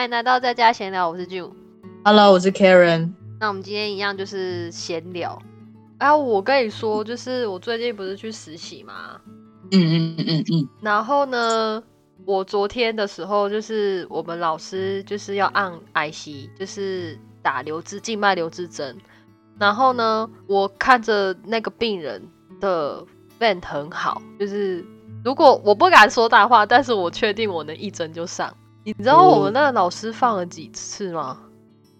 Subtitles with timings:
[0.00, 1.50] 欢迎来到在家闲聊，我是 June。
[2.06, 3.12] Hello，我是 Karen。
[3.38, 5.38] 那我们今天一样就是闲聊。
[5.98, 9.20] 啊，我跟你说，就是我最近不是去实习嘛，
[9.72, 11.82] 嗯嗯嗯嗯嗯然后呢，
[12.24, 18.96] 我昨天的时候就是我们老师就是要按 IC，就是打留置静脉留置针。
[19.58, 22.26] 然后呢，我看着那个病人
[22.58, 23.04] 的
[23.38, 24.82] vent 很好，就是
[25.22, 28.50] 如果我不敢说大话，但是我确定我能一针就上。
[28.84, 31.36] 你知道我们那个老师放了几次吗？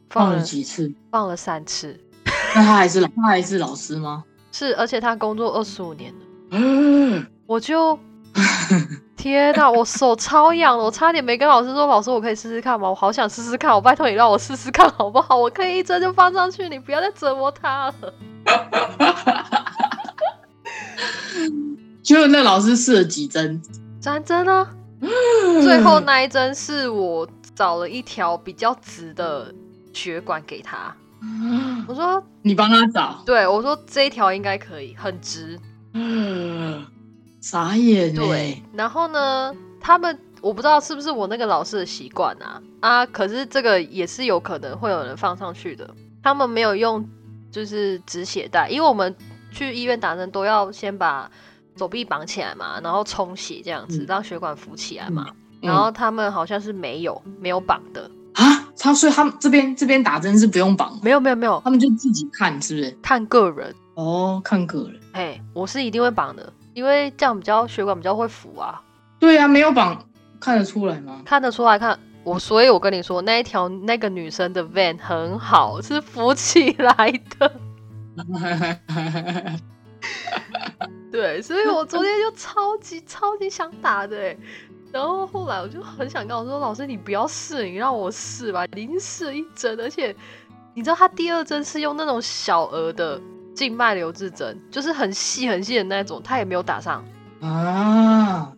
[0.08, 0.90] 放了几次？
[1.10, 1.98] 放了三次。
[2.54, 4.24] 那他还是他还是老师吗？
[4.50, 6.18] 是，而且他工作二十五年了，
[6.50, 7.96] 嗯，我就
[9.16, 12.90] 天哪，我手超痒了，我差点没跟老师说，老师我可以试试看吗？
[12.90, 15.36] 我好想试试看，我拜托你让我试试看好不好？
[15.36, 17.94] 我可以一针就放上去，你不要再折磨他了。
[22.02, 23.62] 结果那老师试了几针？
[24.00, 24.66] 三针呢？
[25.62, 29.52] 最后那一针是我找了一条比较直的
[29.92, 30.94] 血管给他，
[31.86, 33.22] 我说你帮他找？
[33.24, 35.58] 对，我说这一条应该可以，很直。
[35.92, 36.86] 嗯，
[37.40, 45.88] 傻眼欸对，然后呢，他们我不知道是不是我那个老师的习惯啊啊，可是这个也是有可能会有人放上去的。
[46.22, 47.04] 他们没有用
[47.50, 49.14] 就是止血带，因为我们
[49.50, 51.30] 去医院打针都要先把
[51.80, 55.24] 手臂绑起来嘛，然后充血这样子，嗯让血管浮起来嘛。
[55.30, 58.42] 嗯然后他们好像是没有没有绑的，啊，
[58.78, 62.90] 他所以他们这边这边打针是不用绑，没有没有没有，他们就自己看是不是？
[63.02, 63.74] 看个人。
[63.94, 65.00] 哦，看个人。
[65.12, 68.80] 哎，我是一定会绑的，因为这样比较血管比较会浮啊。
[69.18, 70.02] 对啊，没有绑
[70.38, 71.22] 看得出来吗？
[71.24, 77.52] 看得出来看我，所以我跟你说，那一条那个女生的 van 很好，是浮起来的。
[81.10, 84.38] 对，所以我昨天就超级超级想打的欸
[84.92, 90.12] 然后后来我就很想跟我说，老师你不要试，你让我试吧，已经试一针，而且
[90.74, 93.20] 你知道他第二针是用那种小额的
[93.54, 97.04] 静脉留置针，就是很细很细的那种，他也没有打上。
[97.40, 98.52] 啊，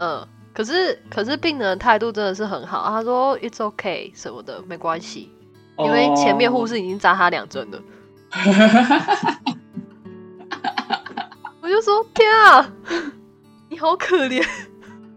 [0.00, 5.30] 嗯，可是可是病人的态度真的是很好，他说 it's okay 什么的没关系，
[5.78, 7.80] 因为前面护士已经扎他两针了。
[11.68, 12.72] 我就说天啊，
[13.68, 14.42] 你好可怜！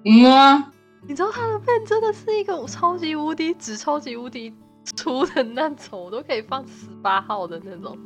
[0.04, 0.70] 嗯啊，
[1.08, 4.54] 你知道他的病真的是一个超级无敌直、超级无敌
[4.98, 7.98] 粗的那种，我都可以放十八号的那种。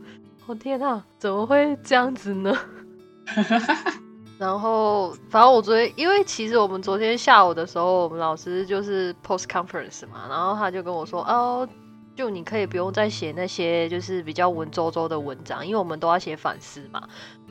[0.45, 2.55] 我、天啊，怎么会这样子呢？
[4.37, 11.67] 然后，反正我昨天，因为其实我们昨天下午的时候，我们老师就是 post conference 嘛，然后他就跟我说，哦，
[12.15, 17.01] 就你可以不用再写那些就是比较文绉绉的文章，因为我们都要写反思嘛。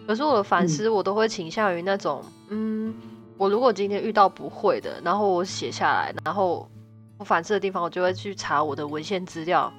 [0.06, 2.94] 可是我的反思，我都会倾向于那种，嗯，
[3.38, 6.68] 我如果今天遇到不会的，然后我写下来，然后
[7.18, 9.72] 我反思的地方，我就会去查我的文献资料，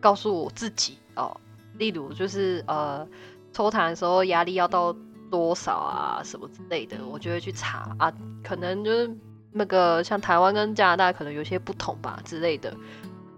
[0.00, 1.34] 告诉我自己哦，
[1.78, 3.06] 例如就是呃，
[3.52, 4.94] 抽痰的时候压力要到
[5.30, 8.12] 多少啊，什么之类的，我就会去查啊，
[8.44, 9.10] 可能就是
[9.52, 12.72] 那个像台湾跟加拿大可能有些不同吧之类的。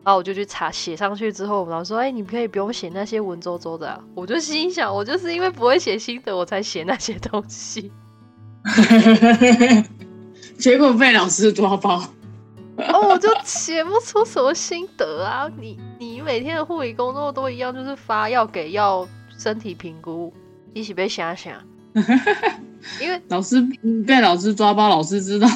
[0.09, 7.93] 然后我就去查，写上去之后，我们老师说：“哎、你可以不用写那些文绉绉的、啊。”我就心想，我就是因为不会写心得，我才写那些东西。
[10.59, 12.03] 结果被老师抓包。
[12.89, 15.47] 哦，我就写不出什么心得啊！
[15.61, 20.33] 你你每天的护理工作都一样，就是发药给药、身体评估，
[20.73, 21.53] 一起被想想。
[22.99, 23.61] 因为老师
[24.07, 25.47] 被老师抓包，老师知道，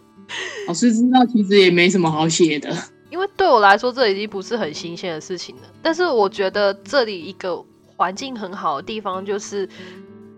[0.66, 2.74] 老师知道其实也没什么好写的。
[3.10, 5.62] 因为对我来说，这已经不是很新鲜的事情了。
[5.82, 7.64] 但是我觉得这里一个
[7.96, 9.68] 环境很好的地方，就是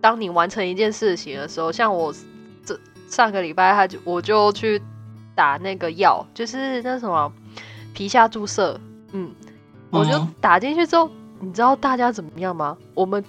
[0.00, 2.14] 当你完成一件事情的时候，像我
[2.64, 4.80] 这上个礼拜，他就我就去
[5.34, 7.32] 打那个药，就是那什么
[7.92, 8.80] 皮下注射，
[9.12, 9.30] 嗯，
[9.90, 11.10] 我就哦打进去之后，
[11.40, 12.76] 你知道大家怎么样吗？
[12.94, 13.24] 我们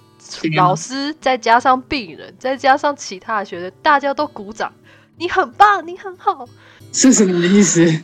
[0.56, 4.72] 老师再加上病人，再加上其他的学生，大家都鼓掌，
[5.18, 6.48] 你很棒，你很好。
[6.92, 8.02] 是什么意思？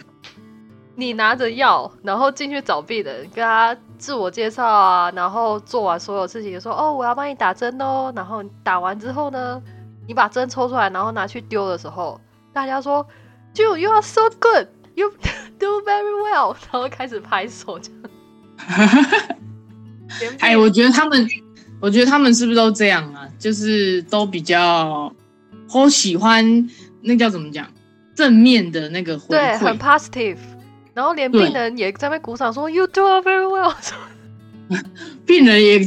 [0.99, 8.13] 你拿着药，然后进去找病人，跟他自我介绍啊，然后做完所有事情，说哦，我要帮你打针哦。
[8.17, 9.63] 然后打完之后呢，
[10.09, 12.21] 你把针抽出来，然后拿去丢的时候，
[12.53, 13.07] 大家说
[13.55, 14.67] ，Ju you are so good,
[14.97, 15.09] you
[15.61, 18.03] do very well，然后开始拍手这样。
[20.19, 21.29] 连病哎，我觉得他们，
[21.81, 23.29] 我觉得他们是不是都这样啊？
[23.39, 25.15] 就是都比较，
[25.73, 26.69] 我喜欢
[27.03, 27.69] 那叫怎么讲，
[28.17, 29.79] 正面的那个回对很。
[29.79, 30.39] positive，
[30.99, 33.73] 然后连病人也在那鼓掌说 You do very well，
[35.25, 35.79] 病人也，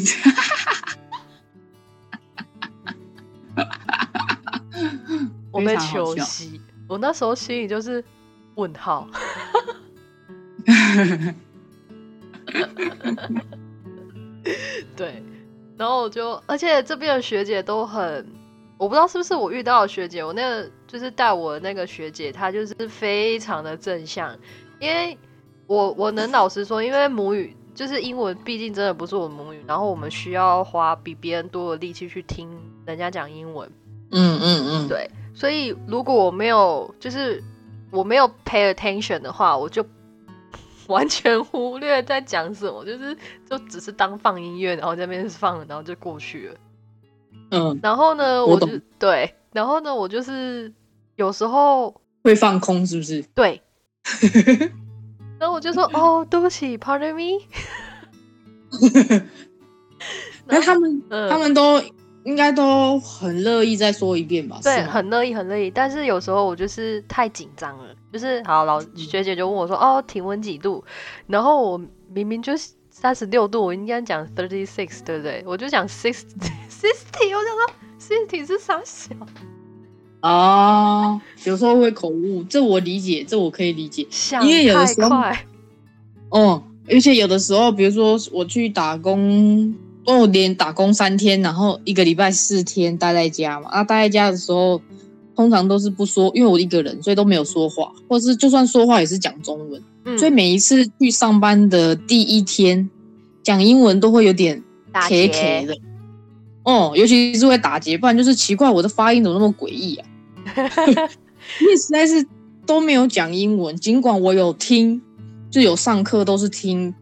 [5.51, 6.61] 我被求惜。
[6.87, 8.01] 我那时候心里就是
[8.55, 9.05] 问号。
[14.95, 15.21] 对，
[15.77, 18.25] 然后我就，而且这边的学姐都很，
[18.77, 24.33] 我不知道是不是我遇到的学姐，我那个就是带我的那个学姐，她就是非常的正向，
[24.81, 25.17] 因为
[25.67, 32.49] 我我能老实说，因为母语就是英文，毕竟真的不是我的母语，然后我们需要花比别人多的力气去听
[32.85, 33.69] 人家讲英文，
[34.09, 37.41] 嗯嗯嗯，对，所以如果我没有就是
[37.91, 39.85] 我没有 pay attention 的话，我就
[40.87, 43.15] 完全忽略在讲什么，就是
[43.47, 46.55] 就只是当放音乐，然后在那边放，然后就过去了。
[47.51, 48.67] 嗯，然后呢，我就
[48.97, 50.73] 对，然后呢，我就是
[51.15, 51.93] 有时候
[52.23, 53.21] 会放空是不是？
[53.35, 53.61] 对，
[55.39, 57.43] 然后我就说哦， 对不起，pardon me。
[60.45, 61.81] 那他们嗯他们都
[62.23, 64.59] 应该都很乐意再说一遍吧？
[64.63, 65.69] 对，很乐意，很乐意。
[65.71, 70.83] 但是有时候我就是太紧张了，就是好老学姐就问我说：“哦，体温几度？”
[71.27, 71.81] 然后我
[72.13, 75.43] 明明就是三十六度，我应该讲 thirty six，对不对？
[75.45, 76.21] 我就讲 six
[76.69, 79.09] sixty，我想说 sixty 是啥小？
[80.21, 84.05] 啊，有时候会口误，这我理解，这我可以理解。
[84.09, 85.45] 想因为有的太时候快，
[86.29, 89.75] 哦，而且有的时候，比如说我去打工，
[90.05, 93.69] 哦，连打工三天，然后一个礼拜四天待在家嘛。
[93.69, 94.79] 啊，待在家的时候，
[95.35, 99.81] 通常都是不说，因为我一个人，所以都没有说话，或是就算说话也是讲中文。
[100.05, 102.89] 嗯所以每一次去上班的第一天，
[103.43, 105.77] 讲英文都会有点打 K 结 K 的。
[106.63, 110.07] 哦，尤其是会打结，不然就是奇怪我的发音怎么那么诡异啊？
[111.59, 112.25] 因为实在是
[112.65, 115.01] 都没有讲英文，尽管我有听，
[115.49, 116.93] 就有上课都是听，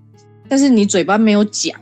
[0.48, 1.80] 但是你嘴巴没有讲，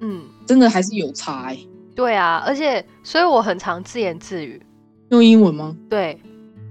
[0.00, 1.68] 嗯，真的还是有差、欸。
[1.94, 4.60] 对啊，而且所以我很常自言自语，
[5.10, 5.76] 用英文吗？
[5.88, 6.18] 对，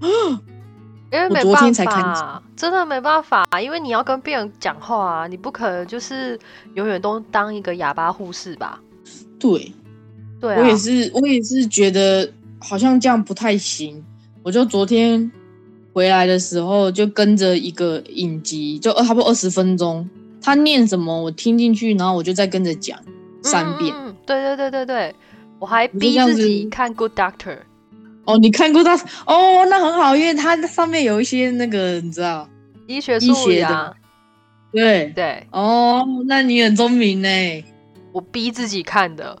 [1.12, 6.38] 因为没办天才看法，真的没办法，因为你要跟病人讲话啊，你不可能就是
[6.74, 8.80] 永远都当一个哑巴护士吧？
[9.38, 9.72] 对，
[10.40, 14.04] 对啊，我也是，我也是觉得好像这样不太行。
[14.42, 15.30] 我就昨天
[15.92, 20.08] 回来的时候，就跟着一个影集，就二差不多二十分钟，
[20.40, 22.98] 他念什么我听进去，然后我就再跟着讲
[23.42, 23.94] 三遍。
[23.94, 25.14] 嗯嗯嗯对对对对对，
[25.58, 27.58] 我还逼自己看 Good Doctor。
[28.24, 28.94] 哦，你看过他？
[29.26, 32.48] 哦，那很好，因为它上面有一些那个，你知道？
[32.86, 33.92] 医学医术学的语啊，
[34.72, 37.28] 对，对哦，那你很聪明呢。
[38.12, 39.36] 我逼自己看的。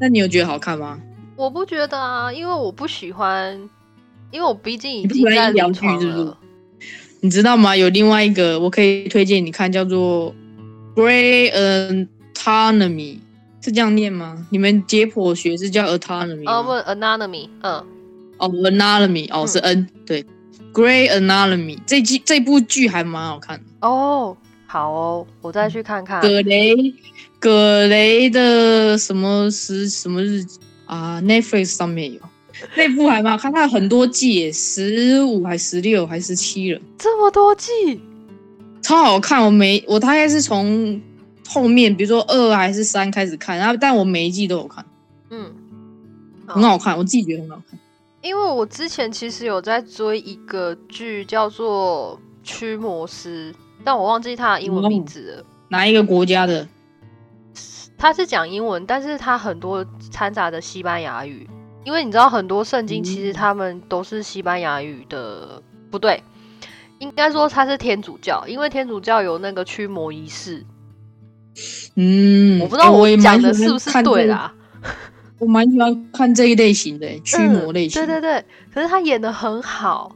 [0.00, 1.00] 那你有觉得好看吗？
[1.36, 3.58] 我不觉得啊，因为我不喜欢，
[4.30, 6.38] 因为我毕竟已经在喜欢医疗剧临床是不是了。
[7.20, 7.76] 你知道吗？
[7.76, 10.34] 有另外一个我可以推荐你看，叫做
[11.00, 13.16] 《Gray Anatomy》，
[13.64, 14.46] 是这样念吗？
[14.50, 17.74] 你们解剖学是叫 Autonomy 哦，，Anatomy，嗯，
[18.38, 20.24] 哦，Anatomy，哦是 N，对
[20.72, 23.64] ，Gray Anatomy 这剧这部剧还蛮好看的。
[23.88, 24.36] 哦，
[24.66, 26.20] 好哦，我再去看看。
[26.20, 26.74] 葛雷
[27.38, 30.44] 葛雷的什么时什么日
[30.86, 32.20] 子啊？Netflix 上面有
[32.76, 38.00] 那部还蛮好看，它有很多季耶，十五还十六还十七了，这么多季，
[38.82, 39.44] 超好看。
[39.44, 41.00] 我每我大概是从
[41.48, 44.84] 后面，比如说二还是三开始看，然后但我每一季都有看，
[45.30, 45.52] 嗯，
[46.46, 47.78] 很好看，我自己觉得很好看。
[48.20, 55.44] 因为我之前其实有在追一个剧，叫做《驱魔师》，但我忘记它的英文名字了。
[55.68, 56.68] 哪一个国家的？
[58.02, 61.48] 它是讲英文，但是他很多掺杂的西班牙语，
[61.84, 66.20] 因为你知道很多圣经其实嗯他们都是西班牙语的，不对，
[66.98, 70.66] 应该说他是天主教，因为天主教有那个驱魔仪式。
[71.94, 74.52] 嗯，我不知道哎我讲的是不是对啦，
[75.38, 78.02] 我蛮喜欢看这一类型的驱魔类型。
[78.02, 78.44] 嗯对对对，
[78.74, 80.10] 可是他演的很好，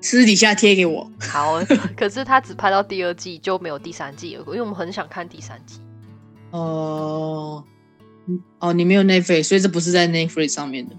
[0.00, 1.10] 私底下贴给我。
[1.18, 1.60] 好，
[1.96, 5.80] 可是他只拍到第二季就没有第三季了，因为我们很想看第三季。
[6.52, 7.64] 哦，
[8.60, 10.94] 哦，你没有 Netflix，所以这不是在 Netflix 上面的。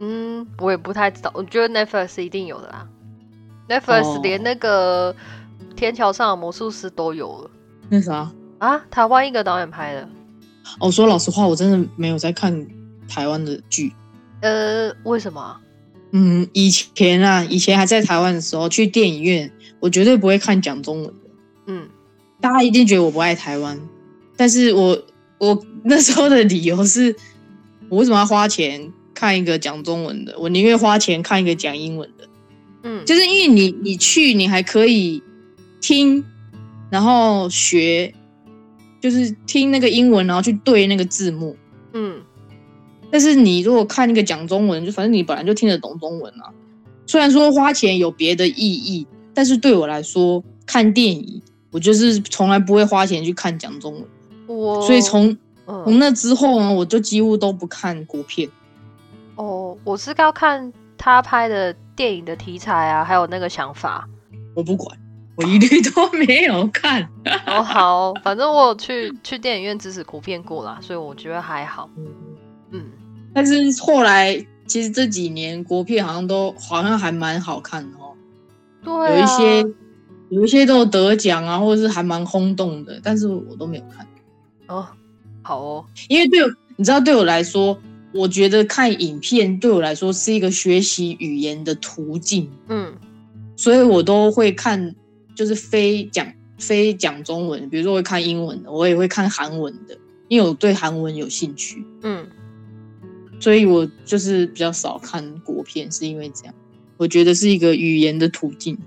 [0.00, 2.88] 嗯，我也不太知道，我觉得 Netflix 是一定有的啦。
[3.68, 5.14] Netflix 哦连那个
[5.76, 7.50] 天桥上的魔术师都有了
[7.88, 10.08] 那啥，啊，台湾一个导演拍的。
[10.80, 12.66] 哦，说老实话，我真的没有在看
[13.08, 13.92] 台湾的剧。
[14.40, 15.60] 呃，为什么啊？
[16.12, 21.30] 嗯，以前啊，以前还在台湾的时候，去电影院，我绝对不会看讲中文的。
[21.66, 21.88] 嗯，
[22.40, 23.78] 大家一定觉得我不爱台湾，
[24.40, 24.98] 但是我
[25.36, 27.14] 我那时候的理由是，
[27.90, 30.34] 我为什么要花钱看一个讲中文的？
[30.38, 32.26] 我宁愿花钱看一个讲英文的。
[32.84, 35.22] 嗯，就是因为你你去，你还可以
[35.82, 36.24] 听，
[36.88, 38.14] 然后学，
[38.98, 41.54] 就是听那个英文，然后去对那个字幕。
[41.92, 42.22] 嗯
[43.10, 46.48] 但是你如果看那个讲中文，就反正你本来就听得懂中文啊。
[47.06, 51.42] 虽然说花钱有别的意义，但是对我来说，看电影，
[51.72, 54.04] 我就是从来不会花钱去看讲中文，
[54.50, 58.48] 我所以从从嗯那之后呢，我就几乎都不看国片。
[59.36, 64.08] 哦，我是要看他拍的电影的题材啊，还有那个想法。
[64.54, 64.98] 我不管，
[65.36, 67.08] 我一律都没有看。
[67.46, 71.88] 哦，好，反正我有去去电影院支持国片过啦，所以我觉得还好。
[72.72, 72.84] 嗯，
[73.32, 74.34] 但是后来
[74.66, 78.12] 其实这几年国片好像都好像还蛮好看的哦，
[78.82, 79.74] 对、啊，有一些
[80.30, 84.06] 有一些都有得奖啊，或者是还蛮轰动的，但是我都没有看，
[84.70, 84.86] 哦，
[85.42, 86.40] 好哦，因为对
[86.76, 87.78] 你知道对我来说，
[88.12, 92.92] 我觉得看影片对我来说是一个学习语言的途径，嗯
[93.56, 94.94] 所以我都会看
[95.34, 96.26] 就是非讲
[96.58, 99.98] 非讲中文，比如说我会看英文的，我也会看韩文的，
[100.28, 101.84] 因为我对韩文有兴趣。
[102.02, 102.26] 嗯，
[103.38, 106.54] 所以我就是比较少看国片，是因为这样，
[106.96, 108.78] 我觉得是一个语言的途径。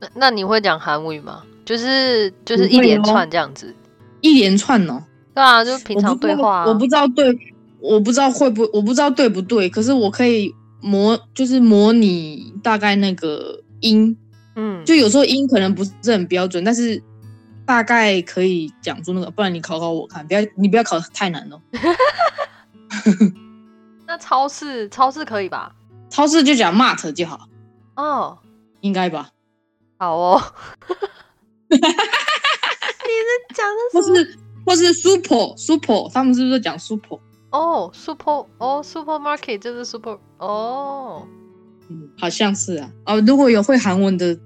[0.00, 1.44] 那那你会讲韩语吗？
[1.64, 3.72] 就是就是一连哦串这样子。
[4.22, 5.04] 一连串哦，
[5.36, 6.66] 对啊，就平常对话、啊。
[6.66, 7.38] 我不知道对，
[7.78, 14.16] 我不知道会不，我不知道对不对，可是我可以模，就是模拟大概那个音，
[14.54, 17.02] 嗯，就有时候音可能不是很标准，但是
[17.66, 21.60] 大概可以讲出那个，不然你考考我看，不要你不要考太难哦。
[24.08, 25.70] 那超市超市可以吧？
[26.08, 27.46] 超市就讲 mart 就好，
[27.96, 28.38] 哦，
[28.80, 29.28] 应该吧？
[29.98, 30.42] 好哦。
[31.68, 34.14] 你是讲的什么？
[34.14, 37.18] 或是或是 super super，他们是不是讲 super？
[37.50, 41.22] 哦，super 哦，supermarket 就是 super 哦。
[41.88, 42.90] 嗯，好像是啊。
[43.06, 44.36] 哦，如果有会韩文的，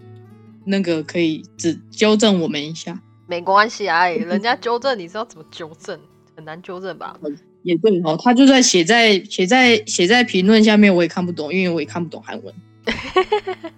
[0.67, 3.01] 那个可以只纠正我们一下。
[3.27, 5.99] 没关系啊，哎 人家纠正你是要怎么纠正？
[6.37, 7.19] 很难纠正吧？
[7.63, 12.55] 也对哦，他就在写在写在写在评论下面，我也看不懂，因为我也看不懂韩文。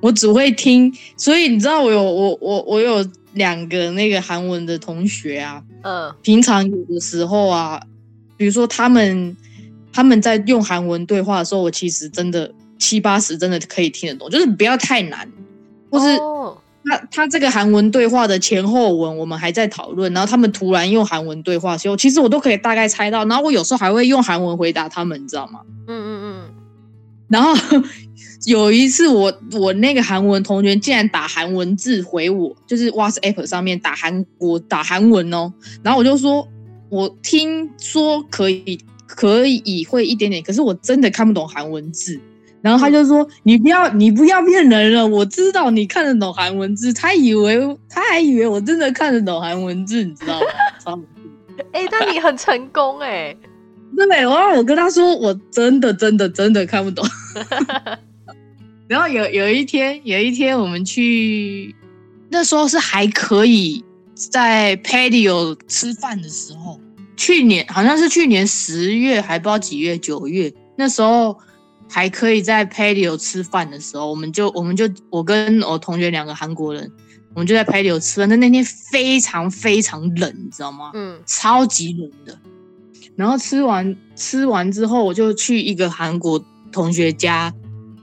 [0.00, 6.14] 我只会听，所以你知道我有我我我有两个那个韩文的同学啊，嗯。
[6.22, 7.80] 平常有的时候啊，
[8.36, 9.36] 比如说他们
[9.92, 15.30] 他们在用韩文对话的时候，我其实真的七八十真的可以听得懂，就是不要太难，
[15.90, 16.56] 或是哦。
[16.82, 25.60] 他他这个韩文对话的前后文我们还在讨论，然后他们突然用韩文对话的时候，其实我都可以大概猜到，然后我有时候还会用韩文回答他们，你知道吗？
[25.86, 26.54] 嗯嗯嗯。
[27.28, 27.52] 然后
[28.46, 36.46] 有一次我我那个韩文同学竟然打韩文字回我，就是 WhatsApp 上面打韩国打韩文哦，然后我就说，
[36.88, 42.18] 我听说可以可以会一点点，可是我真的看不懂韩文字。
[42.62, 50.38] 然后他就说：“你不要，你不要骗人了，我知道你看得懂韩文字。”他以为他还以为我真的看得懂韩文字，你知道
[50.84, 51.02] 吗？
[51.72, 53.34] 哎、但你很成功哎、
[53.96, 57.02] 对，然后我跟他说，我真的真的真的看不懂。
[58.90, 61.72] 然后有有一天，有一天我们去，
[62.28, 66.80] 那时候是还可以在 patio 吃饭的时候，
[67.16, 71.38] 去年好像是去年十月，还不知道几月，九月那时候
[71.88, 76.90] 还可以在 patio 吃饭的时候，我们就我们就我跟我同学两个韩国人，
[77.32, 78.28] 我们就在 patio 吃饭。
[78.28, 80.90] 但那天非常非常冷，你知道吗？
[80.94, 82.36] 嗯超级冷的。
[83.14, 87.54] 然后吃完吃完之后，我就去一个韩国同学家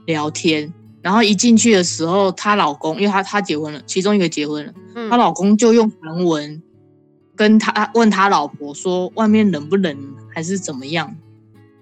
[0.06, 0.72] 聊天。
[1.02, 6.62] 然后一进去的时候，她老公，因为她她结婚了，其中一个结婚了，嗯，她老公就用韩文
[7.36, 9.96] 跟她问她老婆说外面冷不冷，
[10.34, 11.14] 还是怎么样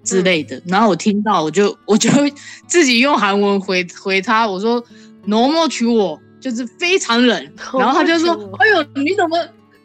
[0.03, 0.61] 之类的。
[0.65, 2.09] 然后我听到，我就我就
[2.67, 4.83] 自己用韩文回回他，我说
[5.27, 7.43] “normal 娶我”，就是非常冷。
[7.77, 9.37] 然后他就说哎呦，你怎么？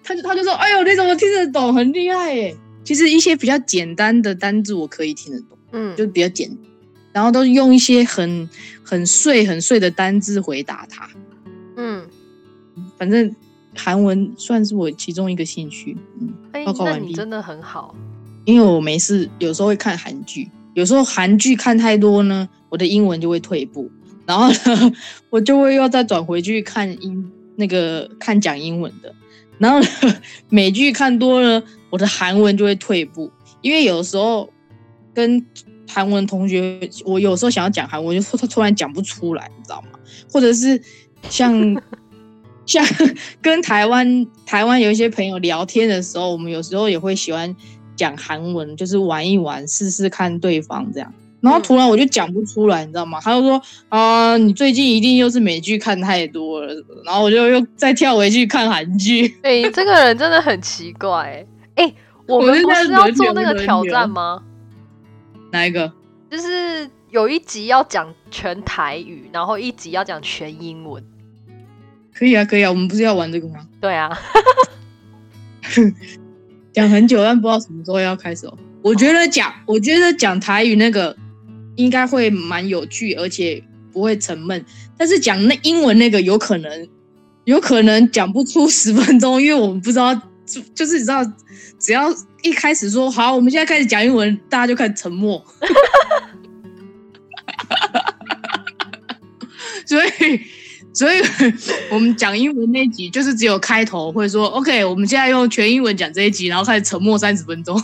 [0.05, 1.73] 他就他就说，哎呦，你怎么听得懂？
[1.73, 2.57] 很厉害耶！
[2.83, 6.59] 其实一些比较简单的单字我可以听得懂，嗯就比较简单，
[7.13, 8.49] 然后都是用一些很
[8.83, 11.09] 很碎很碎的单字回答他。
[11.77, 12.07] 嗯，
[12.99, 13.35] 反正
[13.75, 17.95] 韩文算是我其中一个兴趣，嗯，哎、报告完毕那你真的很好。
[18.45, 23.89] 因为我没事，有时候会看韩剧，有时候韩剧看太多呢，我的英文就会退步，
[24.27, 24.93] 然后呢，
[25.31, 29.15] 我就会又再转回去看英那个看讲英文的，
[29.59, 29.87] 然后呢，
[30.51, 34.51] 美剧看多了，我的韩文就会退步，因为有时候
[35.15, 35.45] 跟
[35.89, 39.99] 韩文同学，我有时候想要讲韩文，就他突然讲不出来，你知道吗？
[40.31, 40.81] 或者是
[41.29, 41.55] 像
[42.65, 42.85] 像
[43.41, 47.55] 跟台湾台湾有一些朋友聊天的时候，我们有时候也会喜欢
[47.97, 51.13] 讲韩文，就是玩一玩，试试看对方这样。
[51.41, 53.19] 然后突然我就讲不出来，你知道吗？
[53.21, 56.73] 他就说啊、你最近一定又是美剧看太多了，
[57.05, 59.37] 然后我就又再跳回去看韩剧。
[59.43, 61.95] 哎、这个人真的很奇怪哎、哎、
[62.29, 64.41] 我们不是要做那个挑战吗？
[65.53, 65.93] 哪一个？
[66.31, 71.05] 就是有一集要讲全台语，然后一集要讲全英文。
[72.15, 73.67] 可以啊，可以啊，我们不是要玩这个吗？
[73.81, 74.11] 对啊，
[76.73, 78.59] 讲很久，但不知道什么时候要开始哦。
[78.83, 81.17] 我觉得讲，我觉得讲台语那个
[81.77, 84.65] 应该会蛮有趣，而且不会沉闷。
[84.97, 86.89] 但是讲那英文那个，有可能，
[87.45, 91.25] 有可能讲不出十分钟，因为我们不知道，就就是你知道，
[91.79, 95.45] 只要一开始说好，我们现在开始讲英文，大家就开始沉默。
[99.87, 100.41] 所以，
[100.93, 101.21] 所以
[101.91, 107.79] 我们讲英文那一集就是只有开头会说 OK，我们现在用全英文讲这一集，然后开始沉默三十分钟。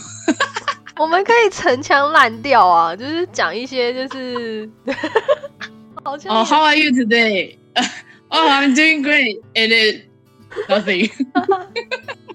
[0.97, 4.69] 我们可以陈腔滥调啊，就是讲一些就是，
[6.03, 7.55] 好像哦、h o w are you today?
[8.31, 9.41] Oh, I'm doing great.
[9.55, 10.03] Is
[10.67, 11.09] nothing.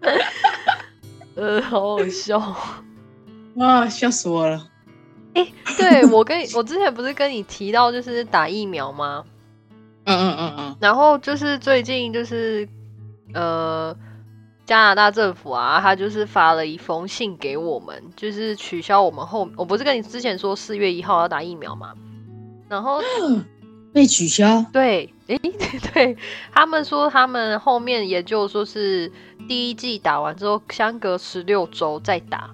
[1.36, 2.38] 呃，好好笑。
[3.58, 4.68] 啊，笑死我了。
[5.76, 9.24] 对我跟你我之前不是跟你提到就是打疫苗吗？
[10.04, 12.68] 嗯嗯嗯嗯，然后就是最近就是
[13.34, 13.94] 呃
[14.64, 21.94] 加拿大政府啊，他就是发了一封信给我们，就是取消我们后我不是跟你之前说四月一号要打疫苗吗？
[22.68, 23.00] 然后
[23.92, 24.64] 被取消。
[24.72, 25.38] 对，诶，
[25.92, 26.16] 对
[26.52, 29.10] 他们说他们后面研究说是
[29.48, 32.50] 第一季打完之后，相隔十六周再打。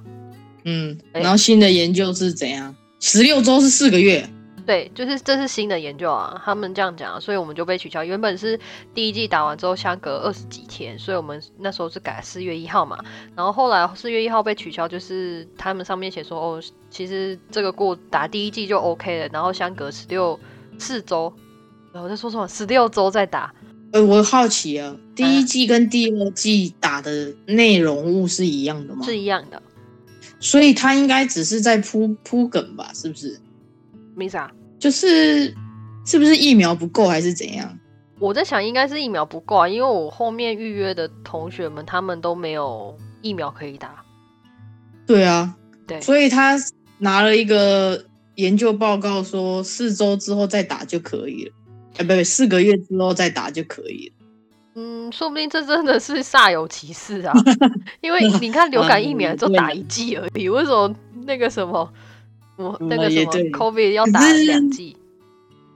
[0.64, 2.75] 嗯，哎然后新的研究是怎样？
[3.00, 4.29] 十六周是四个月。
[4.67, 8.03] 对，就是这是新的研究啊，他们这样讲，所以我们就被取消。
[8.03, 8.59] 原本是
[8.95, 12.97] 第一季打完之后相隔二十几天，所以我们那时候是改四月一号嘛。
[13.37, 20.41] 然后后来四月一号被取消，就是他们上面写说，哦，其实这个过打第一季就 OK 了，然后相隔十六
[20.78, 21.33] 四周，
[21.93, 22.47] 我在说什么？
[22.49, 23.54] 十六周再打。
[23.93, 29.04] 呃，我好奇啊，第一季跟第二季打的内容物是一样的吗？
[29.04, 29.62] 是一样的，
[30.40, 32.90] 所以他应该只是在铺铺梗吧？
[32.93, 33.38] 是不是？
[34.16, 34.50] 没啥。
[34.81, 35.54] 就是
[36.04, 37.79] 是不是疫苗不够还是怎样？
[38.18, 44.05] 我在想，应该是疫苗不够啊，因为我后面预约的同学们，他们都没有疫苗可以打。
[45.07, 46.57] 对啊，对所以他
[46.99, 48.05] 拿了一个
[48.37, 51.53] 研究报告说，四周之后再打就可以了，
[51.99, 54.14] 哎，不不，四个月之后再打就可以了。
[54.77, 57.33] 嗯，说不定这真的是煞有其事啊，
[58.03, 60.92] 因为你看流感疫苗就打一剂而已，为什么
[61.27, 61.88] 那个什么，
[62.57, 64.97] 我那个什么 COVID 要打两剂？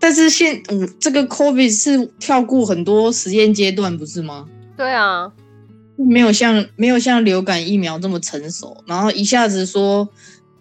[0.01, 4.49] 但是现嗯，这个 COVID 是跳过很多实验阶段，不是吗？
[4.77, 5.33] 对啊，
[5.97, 10.09] 没有像没有像流感疫苗这么成熟，然后一下子说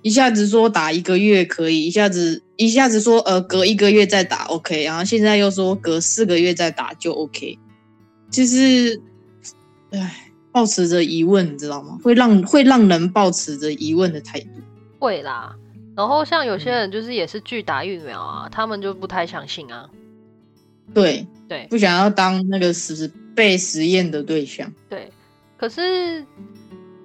[0.01, 7.57] 一下子说打一个月可以，一下子一下子说呃隔一个月再打 OK，然后现在又说隔四个月再打就 OK，
[8.29, 9.01] 就是
[9.91, 11.99] 唉，抱持着疑问，你知道吗？
[12.03, 14.49] 会让会让人抱持着疑问的态度。
[14.99, 15.55] 会啦。
[15.95, 19.89] 然后像有嗯些人就是也是拒打疫苗啊，他们就不太相信啊。
[20.93, 24.71] 对，对不想要当那个实被实验的对象。
[24.88, 25.12] 对，
[25.57, 26.23] 可是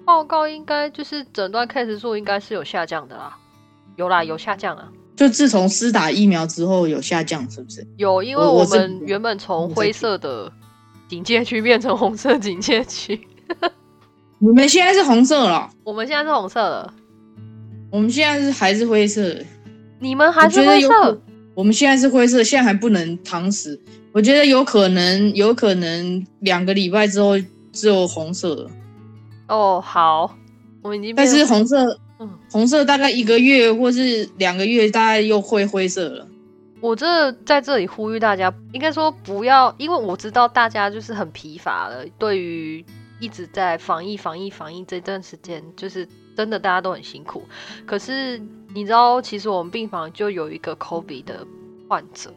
[0.05, 3.35] 报告应该就是诊断 case 数应该是有下降的啦，
[3.95, 4.89] 有啦，有下降啊。
[5.15, 7.85] 就自从施打疫苗之后有下降，是不是？
[7.97, 10.51] 有，因为我们原本从灰色的
[11.07, 13.27] 警戒区变成红色警戒区，
[14.39, 16.93] 你们现在是红色了，我们现在是红色了，
[17.91, 19.45] 我们现在是还是灰色的。
[19.99, 21.21] 你们还是灰色。
[21.55, 23.79] 我们现在是灰色，现在还不能躺死。
[24.11, 27.33] 我觉得有可能，有可能两个礼拜之后
[27.71, 28.71] 只有红色了，
[29.53, 30.35] 哦，好，
[30.81, 36.27] 我们已经但是红色，嗯红色大概一个月或是两个月，大概又会灰色了。
[36.81, 42.83] 我这在这里呼吁大家，应该说不要，因为我知道大家就是很疲乏了，对于
[43.19, 47.43] 一直在防疫、防疫、防疫这段时间，就是真的大家都很辛苦。
[47.85, 48.41] 可是
[48.73, 51.45] 你知道，其实我们病房就有一个 COVID 的
[51.87, 52.33] 患者，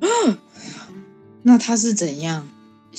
[1.42, 2.48] 那他是怎样？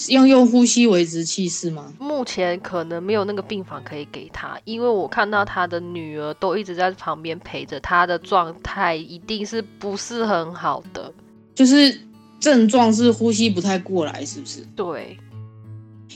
[0.08, 1.94] 要用呼吸维持气是吗？
[2.00, 11.14] 目前可能没有那个病房可以给他，因为我看到他的女儿都一直在旁边陪着，他的状态一定是不是很好的。
[11.54, 12.00] 就是
[12.40, 14.66] 症状是呼吸不太过来，是不是？
[14.76, 15.18] 对，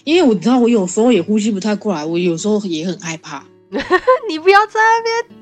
[0.06, 3.46] 因为我知道我有时候也呼吸不太过来，我有时候也很害怕。
[4.30, 5.40] 你不要在那边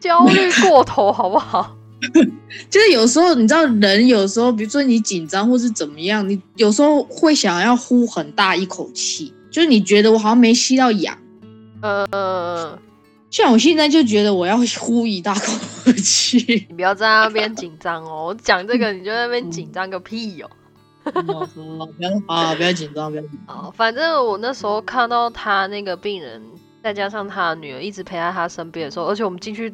[0.00, 1.76] 焦虑过头好不好？
[2.70, 11.16] 就是有时候你知道，人有时候，比如说你紧张或是怎么样，你有时候会想要呼很大一口气，就是你觉得我好像没吸到氧。
[11.80, 12.78] 呃，
[13.30, 15.52] 像我现在就觉得我要呼一大口
[15.92, 16.66] 气。
[16.68, 18.26] 你不要在那边紧张哦。
[18.30, 20.50] 我讲这个你就在那边紧张个屁哦。
[21.04, 21.48] 哦
[21.96, 23.56] 不要 啊，不要紧张，不要紧张。
[23.56, 26.42] 哦，反正我那时候看到他那个病人，
[26.82, 29.72] 再加上他的女儿一直陪在他身边的时候，而且我们进去，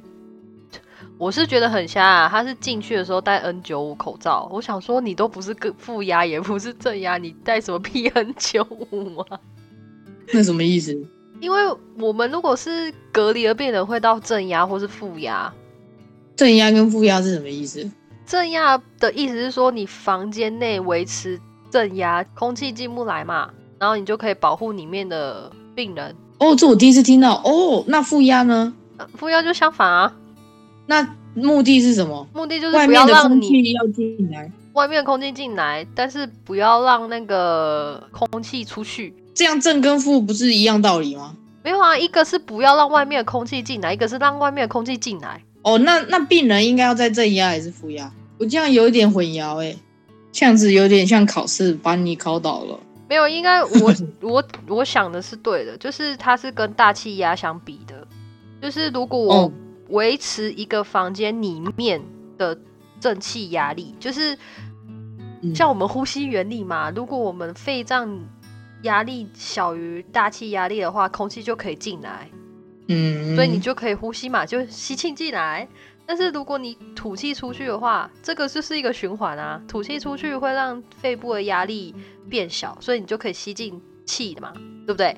[1.16, 2.28] 我是觉得很瞎啊！
[2.28, 9.38] 他是进去的时候戴 N 九五口罩，我想说你都不是个负压，也不是正压，你戴什么 P N 九五啊？
[10.32, 10.92] 那什么意思？
[11.40, 11.58] 因为
[11.98, 15.52] 我们如果是隔离的病人，会到正压或是负压。
[16.34, 17.88] 正压跟负压是什么意思？
[18.26, 26.14] 正压的意思是说，你房间内维持正压，空气进不来嘛，然后你就可以保护里面的病人。
[26.38, 27.40] 哦，这我第一次听到。
[27.44, 28.74] 哦，那负压呢？
[29.16, 30.12] 负压就相反啊。
[30.86, 32.26] 那目的是什么？
[32.34, 39.14] 目的就是外面的空气要进来，外面的空气进来，但是不要让那个空气出去。
[39.34, 41.36] 这样正跟负不是一样道理吗？
[41.62, 45.42] 没有啊，一个是不要让外面的空气进来，一个是让外面的空气进来。
[45.62, 48.12] 哦，那那病人应该要在正压还是负压？
[48.38, 49.74] 我这样有一点混淆哎，
[50.30, 52.78] 这样子有点像考试把你考倒了。
[53.08, 58.06] 没有，应该我 我我想的是对的，就是它是跟大气压相比的，
[58.60, 59.52] 就是如果我
[59.94, 62.02] 维持一个房间里面
[62.36, 62.58] 的
[63.00, 64.36] 正气压力，就是
[65.54, 68.18] 像我们呼吸原理嘛，如果我们肺脏
[68.82, 72.28] 压力小于大气压力的话，空气就可以进来，
[72.88, 75.66] 嗯，所以你就可以呼吸嘛，就吸气进来。
[76.06, 81.94] 但是如果你吐气出去的话，这个就是一个循环啊，吐气出去会让肺部的压力
[82.28, 84.52] 变小，所以你就可以吸进气的嘛，
[84.86, 85.16] 对不对？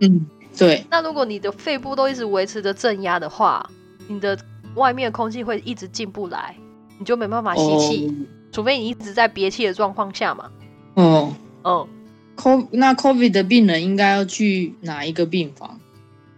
[0.00, 0.26] 嗯，
[0.58, 0.84] 对。
[0.90, 3.64] 那如果你的肺部都一直维持着正压的话，
[4.08, 4.38] 你的
[4.74, 6.56] 外面的空气会一直进不来，
[6.98, 10.50] 你就没办法吸气，除非你一直在憋气的状况下嘛。
[10.94, 11.88] 哦，嗯。
[12.36, 15.78] Co 那 COVID 的病人应该要去哪一个病房？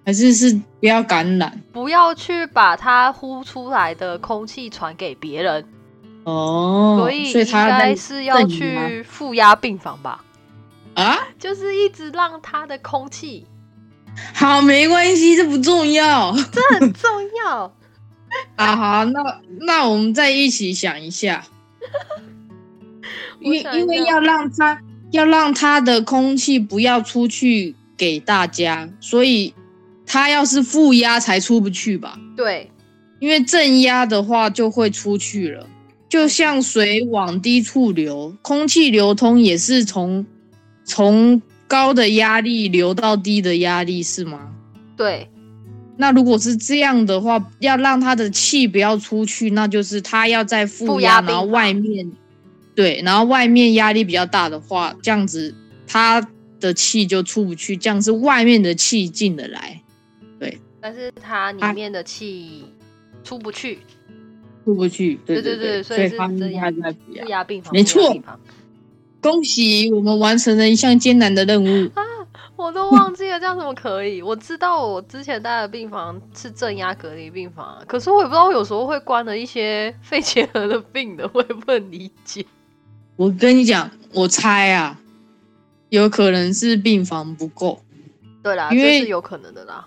[0.04, 5.64] 还是是不要感染，不要去把他呼出来的空气传给别人
[6.24, 6.96] 哦。
[7.00, 10.22] 所以应该是要去负压病房吧？
[10.94, 13.46] 啊，就是一直让他的空气
[14.34, 17.10] 好，没关系，这不重要， 这很重
[17.44, 17.72] 要
[18.56, 18.76] 啊。
[18.76, 21.44] 好，那那我们再一起想一下，
[23.40, 24.80] 因因为要让它
[25.12, 29.54] 要让它的空气不要出去给大家，所以。
[30.08, 32.16] 它要是负压才出不去吧？
[32.36, 32.70] 对，
[33.18, 35.66] 因为正压的话就会出去了，
[36.08, 40.24] 就像水往低处流，空气流通也是从
[40.84, 44.52] 从高的压力流到低的压力，是吗？
[44.96, 45.28] 对。
[45.98, 52.12] 那如果是这样的话，要让他的气不要出去，那就是他要在负压，然后外面
[52.74, 55.54] 对，然后外面压力比较大的话，这样子
[55.86, 56.20] 他
[56.60, 59.80] 的气就出不去，这样是外面的气进得来。
[60.38, 62.66] 对但是它里面的气
[63.24, 63.78] 出不去，
[64.66, 65.18] 出不去。
[65.24, 67.72] 对对对，所以是正压在负压病房。
[67.72, 68.14] 没错，
[69.20, 72.02] 恭喜我们完成了一项艰难的任务啊！
[72.56, 74.22] 我都忘记了这样怎么可以？
[74.22, 82.44] 我知道我之前待的病房是正压隔离病房，可是我也不知道我有时候会关了一些肺结核的病的，我也不能理解。
[83.16, 84.98] 我跟你讲，我猜啊，
[85.90, 87.82] 有可能是病房不够。
[88.42, 89.86] 对啦，这是有可能的啦。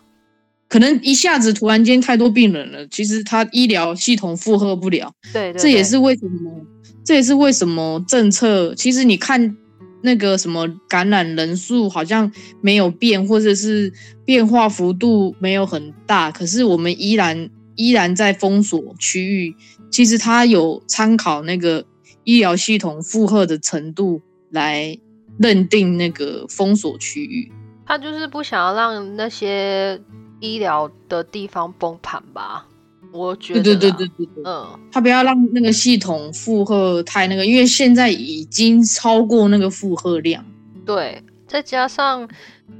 [0.69, 5.11] 可能一下子突然间太多病人了，其实他医疗系统负荷不了。
[5.33, 6.61] 对，这也是为什么，
[7.03, 8.75] 这也是为什么政策。
[8.75, 9.57] 其实你看
[10.03, 13.91] 那个什么感染人数好像没有变，或者是
[14.23, 19.55] 变化幅度没有很大，可是我们依然依然在封锁区域。
[19.89, 21.83] 其实他有参考那个
[22.23, 24.95] 医疗系统负荷的程度来
[25.39, 27.51] 认定那个封锁区域。
[27.87, 29.99] 他就是不想要让那些。
[30.39, 32.65] 医疗的地方崩盘吧，
[33.11, 33.63] 我觉得。
[33.63, 40.43] 对对对对对，嗯，他不要让那个系统负荷太那个，因为现在已经超过那个负荷量。
[40.85, 42.27] 对，再加上，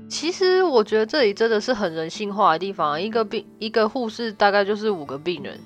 [0.07, 5.59] 其实我觉得这里真的是很人性化的地方，一个病一个护士大概就是五个病人。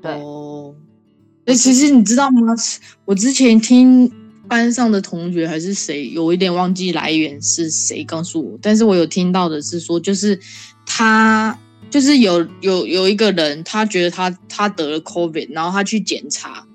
[0.00, 0.74] 对哦，
[1.46, 2.54] 哎，其实你知道吗？
[3.04, 4.10] 我之前听
[4.48, 10.40] 班上的同学还是谁，有一点忘记来源是谁告诉我，但是我有听到的是说，就是。
[10.90, 11.56] 他
[11.90, 16.66] 就是有有有一个人，他觉得他他得了 COVID，然后他去检查，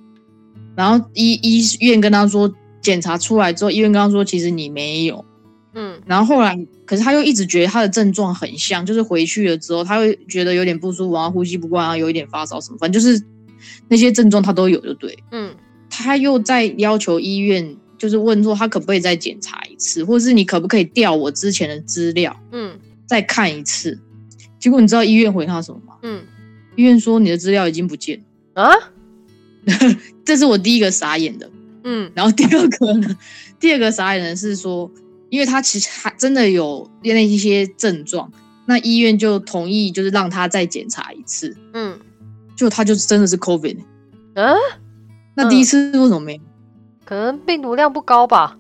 [0.76, 5.26] 然后医医院跟他说，检查出来之后，医院跟他说，其实你没有，
[5.74, 6.56] 嗯，然后后来，
[6.86, 13.20] 可是他又一直觉得他的症状很像，就是回去了之后，他会觉得有点不舒服，然后呼吸不惯，然后有一点发烧什么，反正就是
[13.88, 15.53] 那些症状他都有，就对，嗯，
[15.96, 22.80] 他又在要求医院，就是问说他可不可以再检查一次，或者是你可不可以调我之前的资料，嗯。
[23.06, 24.00] 再看一次，
[24.58, 25.96] 结果你知道医院回他什么吗？
[26.02, 26.24] 嗯，
[26.76, 28.20] 医院说你的资料已经不见
[28.56, 28.74] 了啊，
[30.26, 31.48] 这是我第一个傻眼的。
[31.84, 33.16] 嗯，然后第二个呢，
[33.60, 34.90] 第二个傻眼的是说，
[35.30, 38.32] 因为他其实还真的有那一些症状，
[38.66, 41.56] 那医院就同意就是让他再检查一次。
[41.74, 42.00] 嗯，
[42.56, 43.78] 就他就真的是 COVID，
[44.36, 44.56] 嗯，
[45.36, 46.42] 那第一次为什么没有？
[47.06, 48.58] 可能病毒量不高吧，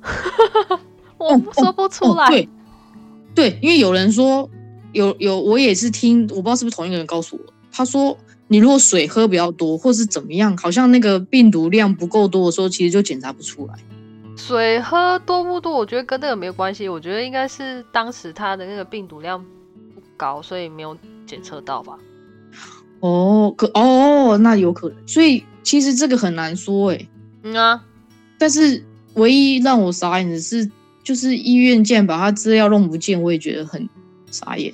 [1.17, 2.25] 我哦说不出来。
[2.25, 2.49] 哦对，
[3.33, 4.49] 对，因为有人说
[4.91, 13.73] 有有，我也是听，我不知道是不是同一个人告诉我，他说你如果水喝比较多，或是怎么样，好像那个病毒量不够多的时候，其实就检查不出来。
[14.35, 16.89] 水喝多不多，我觉得跟那个没有关系。
[16.89, 19.39] 我觉得应该是当时他的那个病毒量
[19.95, 21.97] 不高，所以没有检测到吧。
[22.99, 25.07] 哦，可哦，那有可能。
[25.07, 27.09] 所以其实这个很难说诶，
[27.43, 27.83] 嗯啊，
[28.37, 30.69] 但是唯一让我傻眼的是，
[31.03, 33.87] 就是医院竟然把他资料弄不见，我也觉得很
[34.29, 34.73] 傻眼。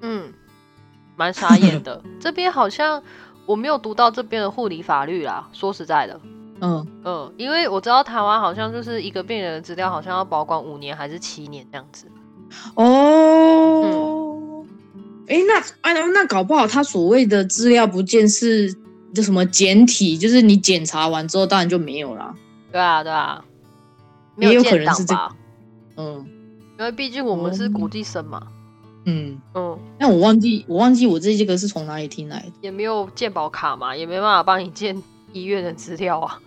[0.00, 0.32] 嗯，
[1.16, 2.02] 蛮傻眼的。
[2.18, 3.02] 这边好像
[3.46, 5.48] 我没有读到这边的护理法律啦。
[5.52, 6.20] 说实在的，
[6.60, 12.06] 嗯，嗯，因为我知道台湾好像就是一个病人的资料好像要保管五年还是七年这样子。
[12.74, 14.64] 哦，
[15.26, 18.74] 哎、那啊那那搞不好他所谓的资料不见是
[19.14, 22.34] 就什么简体，就是你检查完之后当然就没有啦。
[22.72, 23.44] 对啊，对啊，
[24.36, 25.14] 没也有建可能是这？
[25.96, 26.26] 嗯
[26.76, 28.48] 因为毕竟我们是哦国际生嘛，
[29.04, 35.00] 嗯，嗯，但我忘记我忘记我这个是从哪里听来的，也没有健保卡嘛，也没办法帮你建
[35.32, 36.40] 医院的资料啊。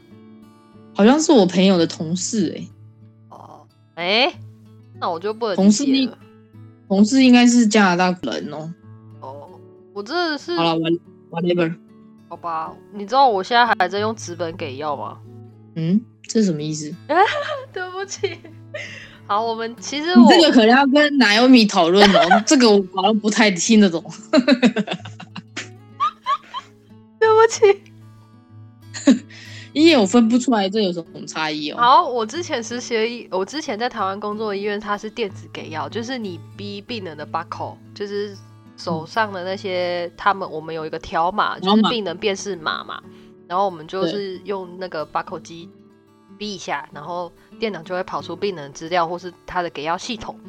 [0.94, 2.68] 好像是我朋友的同事哎、
[3.30, 4.34] 哦，哎、
[5.00, 6.18] 那我就不能理同事你解了。
[6.90, 8.74] 同事应该是加拿大人哦。
[9.22, 9.48] 哦，
[9.94, 10.94] 我真的是好了，what
[11.32, 11.74] whatever，
[12.30, 12.74] 好吧？
[12.94, 15.18] 你知道我现在还在用纸本给药吗？
[15.76, 16.94] 嗯，这是什么意思？
[17.72, 18.38] 对不起。
[19.26, 24.04] 好，我们其实你我这个可能要跟奶油米讨论哦， 这个我好像不太听得懂。
[27.20, 27.82] 对不起。
[29.74, 31.78] 因为我分不出来这有什么差异哦。
[31.78, 38.36] 好，我之前实习的医，我之前在台湾工作的医院，它是电子给药，就是你逼病人的 barcode，就是
[38.78, 43.02] 手上的那些，他们我们有一个条码，就是病人辨识码嘛，
[43.48, 45.70] 然后我们就是用那个 barcode 机
[46.38, 50.40] 逼一下，然后电脑就会跑出病人的资料或是他的给药系统，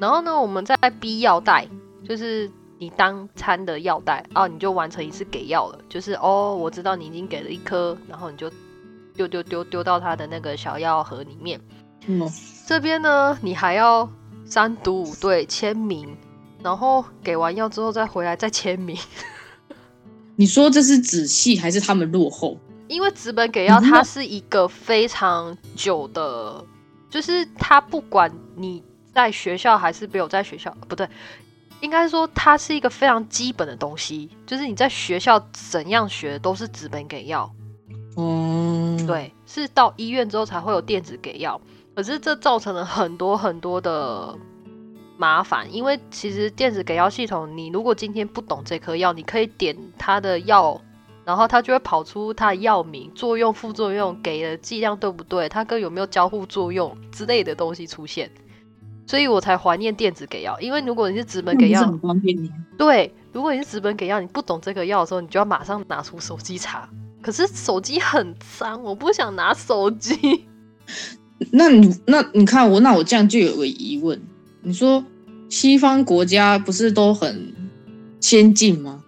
[0.00, 1.68] 然后呢，我们再逼药袋，
[2.08, 2.50] 就是。
[2.78, 5.78] 你当餐的药袋啊，你就完成一次给药了。
[5.88, 8.50] 就是哦，我知道你已经给了一颗，然后你就
[9.14, 11.60] 丢丢丢丢到他的那个小药盒里面。
[12.08, 12.28] 嗯，
[12.66, 14.10] 这边呢，你还要
[14.44, 16.16] 三读五对签名，
[16.62, 18.96] 然后给完药之后再回来再签名。
[20.36, 22.56] 你说这是仔细还是他们落后？
[22.88, 26.64] 因为纸本给药它是一个非常久的，
[27.08, 28.82] 就是它不管你
[29.14, 31.08] 在学校还是没有在学校，不对，
[31.80, 37.50] 应该说它是一个非常基本的东西，就是你在学校怎样学都是纸本给药。
[38.16, 41.58] 嗯，，对，是到医院之后才会有电子给药，
[41.96, 44.36] 可是这造成了很多很多的
[45.22, 50.80] 麻烦，因为其实电子给药系统，你如果今天不懂这颗药，你可以点它的药，
[51.24, 58.28] 然后它就会跑出它的药名、作用、副作用、给的剂量对不对，它跟有没有交互作用之类的东西出现，
[59.06, 61.80] 所以我才怀念电子给药，因为如果你是纸本给药。
[62.76, 66.88] 对，如果你是纸本给药，你不懂这个药的时候，你就要马上拿出手机查。
[67.22, 70.46] 可是手机很脏，我不想拿手机。
[71.52, 74.20] 那你那你看我，那我这样就有个疑问，
[74.62, 75.04] 你说
[75.52, 77.52] 西方国家不是都很
[78.22, 79.04] 先进吗？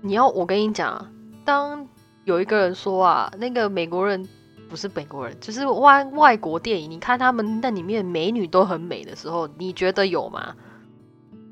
[0.00, 1.06] 你要我跟你讲啊，
[1.44, 1.86] 当
[2.24, 4.26] 有一个人说啊，那个美国人
[4.70, 10.54] 不是美国人，就是外外国电影，你看他们那里面美女都很美的时候，你觉得有吗？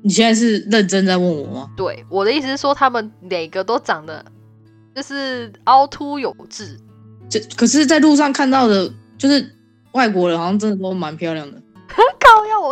[0.01, 1.69] 你现在是认真在问我吗？
[1.77, 4.25] 对，我的意思是说，他们哪个都长得
[4.95, 6.75] 就是凹凸有致，
[7.29, 9.47] 这可是，在路上看到的，就是
[9.91, 11.61] 外国人好像真的都蛮漂亮的！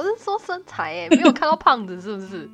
[0.03, 2.49] 我是说身材哎， 没有看到胖子是不是？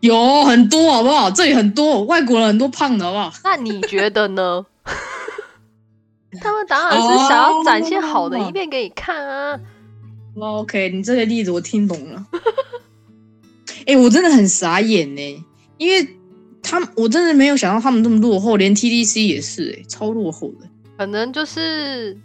[0.00, 1.30] 有很多好不好？
[1.30, 3.32] 这里很多外国人很多胖的好不好？
[3.44, 4.66] 那你觉得呢？
[6.40, 9.58] 他们当然是想要展现好的一面给你看啊。
[10.38, 12.26] OK，你这个例子我听懂了。
[13.86, 15.44] 哎、我真的很傻眼呢，
[15.78, 16.06] 因为
[16.62, 20.68] 他们我真的没有想到他们这么落后，连 TDC 也是哎、超落后的。
[20.98, 22.16] 可能就是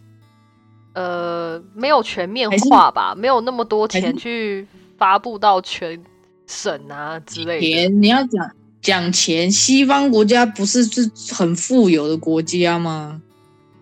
[0.94, 6.02] 呃没有全面化吧，没有那么多钱去发布到全
[6.48, 7.62] 省啊之类的。
[7.62, 8.52] 钱你要讲
[8.82, 13.22] 讲钱，西方国家不是是很富有的国家吗？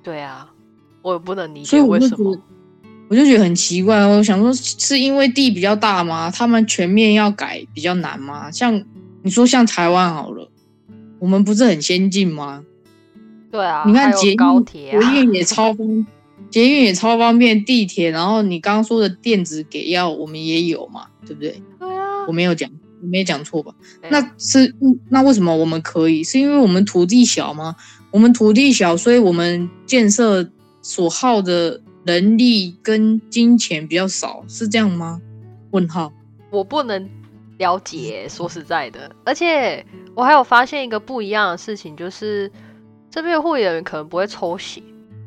[0.04, 0.50] 对啊，
[1.02, 2.38] 我也不能理解为什么。，
[3.10, 4.06] 我就觉得很奇怪。
[4.06, 6.32] 我想说，是因为地比较大吗？
[6.32, 8.50] 他们全面要改比较难吗？
[8.52, 8.84] 像
[9.22, 10.50] 你说像台湾好了，
[11.20, 12.64] 我们不是很先进吗？
[13.52, 16.08] 对啊，你看捷运高铁啊，捷运也超方，
[16.52, 21.62] 捷运也超方便，地铁，然后你刚刚说的电子给药，我们也有嘛，对不对？
[21.80, 22.70] 对啊我，没有讲，
[23.02, 23.74] 我没讲错吧？
[24.10, 26.24] 那是嗯那为什么我们可以？
[26.24, 27.76] 是因为我们土地小吗？
[28.12, 30.48] 我们土地小，所以我们建设
[30.82, 35.22] 所耗的人力跟金钱比较少，是这样吗？
[35.72, 36.12] 问号。
[36.50, 37.10] 我不能
[37.60, 42.52] 了解，说实在的，而且我还有发现一个不一样的事情，就是
[43.10, 44.82] 这边的护理人员可能不会抽血，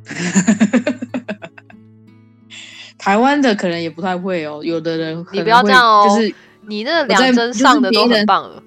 [2.98, 6.34] 台湾的可能也不太会哦，有的人你不要这样哦就是
[6.66, 8.62] 你那两针上的都很棒了。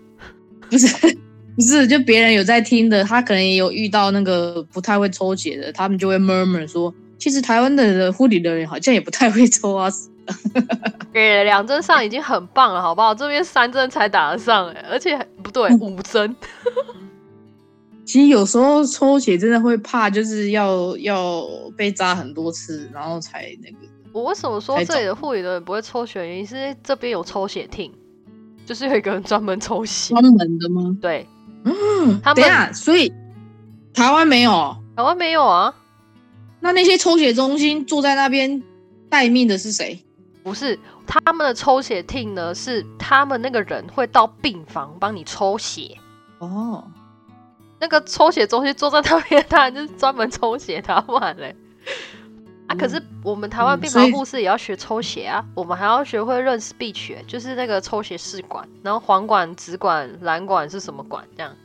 [0.69, 0.88] 不是
[1.56, 9.89] 不是，就别人有在听的，他可能也有遇到那个不太会抽血的，他们就会 murmur 说，其实台湾的护理人员好像也不太会抽啊。
[11.13, 13.15] 给两针上已经很棒了，好不好？
[13.15, 16.36] 这边三针才打得上哎，而且不对，嗯五针。
[18.07, 23.77] 其实有时候抽血真的会怕，就是要要被扎很多次，然后才那个。
[24.13, 26.25] 我为什么说才这里的护理的人不会抽血？
[26.25, 27.91] 原因是这边有抽血厅，
[28.65, 30.13] 就是有一个人专门抽血。
[30.13, 30.97] 专门的吗？
[31.01, 31.27] 对，
[31.65, 31.73] 嗯，
[32.23, 33.13] 他们所以
[33.93, 35.75] 台湾没有，台湾没有啊，
[36.61, 38.63] 那那些抽血中心坐在那边
[39.09, 40.01] 待命的是谁？
[40.43, 45.97] 不是他们的抽血厅呢，是他们那个人会到病房帮你抽血。
[46.39, 46.89] 哦，
[47.79, 51.55] 那个抽血中心坐在那边， 当然就是专门抽血的，不然嘞。
[52.67, 61.55] 啊，可是我们台湾病房护士也要学抽血啊，我们还要学会认 speech，就是那个抽血试管，然后黄管、紫管、蓝管是什么管这样。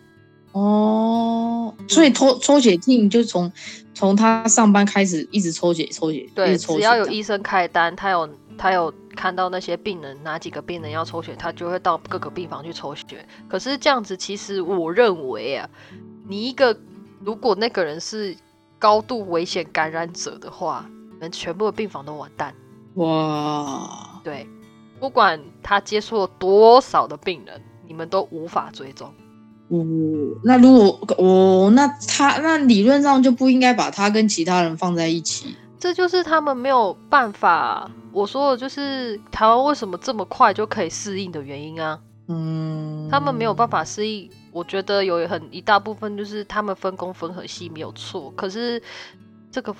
[0.53, 3.51] 哦，所以抽抽血 team 就从
[3.95, 13.27] 从他上班开始一直抽血抽血，一对，只要有医生开单，他有他有看到那些病人哪几个病人要抽血，他就会到各个病房去抽血。
[13.49, 15.69] 可是这样子，其实我认为啊，
[16.27, 16.77] 你一个
[17.21, 18.37] 如果那个人是
[18.79, 22.55] 高度危险感染者的话，你们全部的病房都完蛋。
[22.95, 24.47] 哇，对，
[24.99, 29.09] 不管他接触了多少的病人，你们都无法追踪。
[29.69, 29.87] 哦，
[30.45, 35.57] 那如果哦，那他那理论上就不应该把他跟其他人放在一起。
[35.83, 41.99] 这就是他们没有办法，我说的就是台湾为什么这么快就可以适应的原因啊。
[42.29, 48.81] 嗯，他们没有办法适应，我觉得有很一大部分就是他们分工分很细没有错，可是
[49.51, 49.75] 这个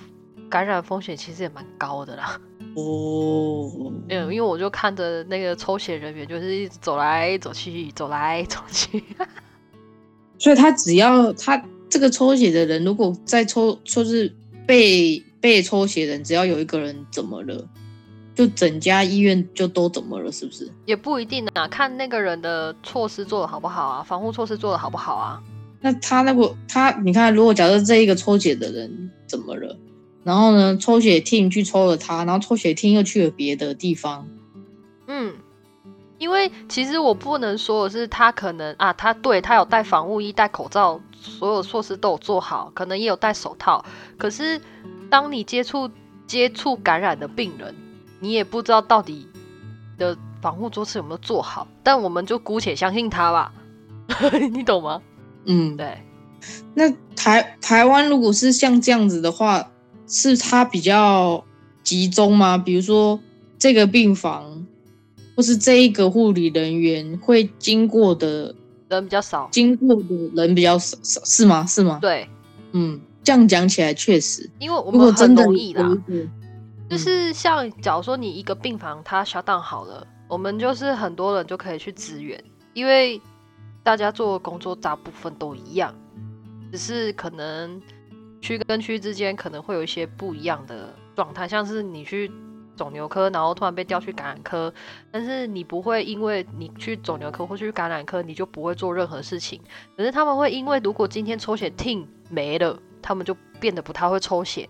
[0.51, 2.37] 感染风险其实也蛮高的啦。
[2.75, 3.71] 哦，
[4.09, 9.05] 嗯，因为我就看着那个抽血人员就是一直走来走去，走来走去。
[10.37, 14.35] 所以他只要他这个抽血的人，如果在抽就是
[14.67, 17.69] 被被抽血的人，只要有一个人怎么了，
[18.35, 20.71] 就整家医院就都怎么了，是不是？
[20.87, 25.43] 也不一定啊，看那个人的措施做的好不好啊，防护措施做的好不好啊。
[25.81, 29.77] 那他那个他，你看，如果假设这一个抽血的人怎么了，
[30.23, 34.29] 然后呢，抽血 team 去抽了他，然后抽血 team 又去了别的地方，
[35.09, 35.35] 嗯，
[36.19, 43.85] 因为其实我不能说的是他可能啊，他对他有戴防护衣、戴口罩，所有措施都有做好，可能也有戴手套。
[44.17, 44.61] 可是
[45.13, 45.91] 当你接触
[46.27, 47.75] 接触感染的病人，
[48.19, 49.29] 你也不知道到底
[49.99, 51.69] 的防护措施有没有做好。
[51.83, 53.53] 但我们就姑且相信他吧，
[54.51, 55.03] 你懂吗？
[55.45, 55.99] 嗯，对，
[56.73, 59.71] 那台台湾如果是像这样子的话，
[60.09, 61.45] 是它比较
[61.83, 62.57] 集中吗？
[62.57, 63.21] 比如说
[63.59, 64.67] 这个病房，
[65.37, 68.55] 或是这一个护理人员会经过的
[68.89, 69.47] 人比较少。
[69.53, 71.67] 经过的人比较少，少是吗？
[71.67, 71.99] 是吗？
[72.01, 72.27] 对，
[72.73, 75.89] 嗯，这样讲起来确实，因为我们很容易啦。
[76.91, 82.43] 就是像假如说你一个病房它 shut down 好了，我们就是很多人就可以去支援，
[82.75, 83.21] 因为
[83.83, 85.95] 大家做的工作大部分都一样，
[86.71, 87.81] 只是可能
[88.43, 92.31] 区跟区之间可能会有一些不一样的状态，像是你去
[92.77, 94.73] 肿瘤科，然后突然被调去感染科，
[95.11, 99.59] 但是你不会因为你去肿瘤科或去感染科，你就不会做任何事情，
[99.97, 104.69] 可是他们会因为如果今天抽血 team 没了，他们就变得不太会抽血。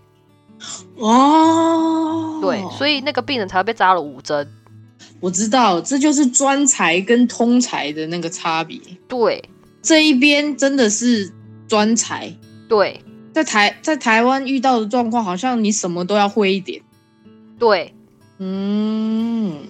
[0.97, 4.47] 哦，对，所以那个病人才会被扎了五针。
[5.19, 8.79] 我知道，这就是专才跟通才的那个差别。
[9.07, 9.43] 对
[9.81, 11.31] 这一边真的是
[11.67, 12.33] 专才，
[12.67, 13.01] 对
[13.33, 16.81] 在台在台湾遇到的状况，好像你什么都要会一点。
[17.57, 17.93] 对，
[18.37, 19.63] 嗯，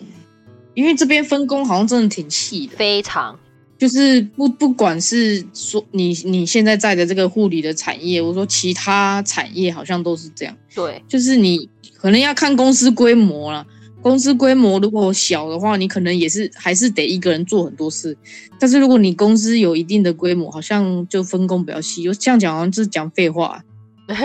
[0.73, 3.39] 因为这边分工好像真的挺细的，非常
[3.83, 13.67] 就是不不管是说你你现在在的这个护理的产业，我说其他产业好像都是这样，对就是你可能要看公司规模了。
[14.01, 18.17] 公司规模如果小的话，你可能也是还是得一个人做很多事。
[18.57, 22.03] 但是如果你公司有一定的规模，好像就分工比较细。
[22.03, 23.61] 就这样讲好像是讲废话。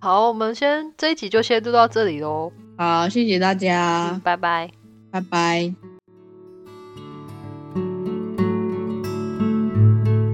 [0.00, 4.68] 好，我们先这一集就先录到这里喽，好，谢谢大家，拜拜。
[5.12, 5.87] 拜拜。